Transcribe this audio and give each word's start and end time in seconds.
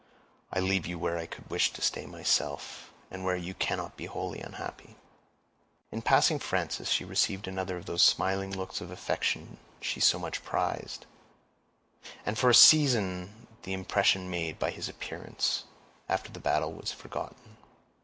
I 0.51 0.59
leave 0.59 0.87
you 0.87 0.97
where 0.97 1.19
I 1.19 1.27
could 1.27 1.47
wish 1.47 1.71
to 1.73 1.81
stay 1.83 2.07
myself, 2.07 2.91
and 3.11 3.23
where 3.23 3.35
you 3.35 3.53
cannot 3.53 3.97
be 3.97 4.07
wholly 4.07 4.41
unhappy." 4.41 4.95
In 5.91 6.01
passing 6.01 6.39
Frances, 6.39 6.89
she 6.89 7.05
received 7.05 7.47
another 7.47 7.77
of 7.77 7.85
those 7.85 8.01
smiling 8.01 8.49
looks 8.51 8.81
of 8.81 8.89
affection 8.89 9.59
she 9.79 9.99
so 9.99 10.17
much 10.17 10.43
prized, 10.43 11.05
and 12.25 12.35
for 12.35 12.49
a 12.49 12.55
season 12.55 13.45
the 13.61 13.73
impression 13.73 14.27
made 14.27 14.57
by 14.57 14.71
his 14.71 14.89
appearance 14.89 15.65
after 16.09 16.31
the 16.31 16.39
battle 16.39 16.73
was 16.73 16.91
forgotten. 16.91 17.57